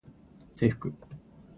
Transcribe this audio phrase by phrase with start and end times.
[0.55, 0.91] 制服